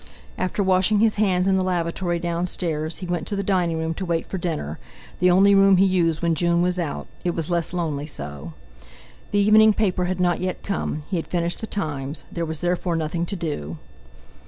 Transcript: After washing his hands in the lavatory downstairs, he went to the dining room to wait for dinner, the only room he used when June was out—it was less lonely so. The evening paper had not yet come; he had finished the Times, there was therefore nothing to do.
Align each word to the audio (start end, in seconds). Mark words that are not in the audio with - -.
After 0.35 0.63
washing 0.63 0.99
his 0.99 1.13
hands 1.21 1.45
in 1.45 1.57
the 1.57 1.63
lavatory 1.63 2.17
downstairs, 2.17 2.97
he 3.05 3.05
went 3.05 3.27
to 3.27 3.35
the 3.35 3.43
dining 3.43 3.77
room 3.77 3.93
to 3.93 4.03
wait 4.03 4.25
for 4.25 4.39
dinner, 4.39 4.79
the 5.19 5.29
only 5.29 5.53
room 5.53 5.77
he 5.77 5.85
used 5.85 6.23
when 6.23 6.33
June 6.33 6.63
was 6.63 6.79
out—it 6.79 7.35
was 7.35 7.51
less 7.51 7.71
lonely 7.71 8.07
so. 8.07 8.53
The 9.29 9.37
evening 9.37 9.73
paper 9.73 10.05
had 10.05 10.19
not 10.19 10.39
yet 10.41 10.63
come; 10.63 11.03
he 11.11 11.17
had 11.17 11.27
finished 11.27 11.61
the 11.61 11.67
Times, 11.67 12.23
there 12.31 12.45
was 12.45 12.61
therefore 12.61 12.95
nothing 12.95 13.27
to 13.27 13.35
do. 13.35 13.77